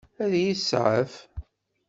Ad 0.23 0.31
iyi-tseɛef? 0.35 1.13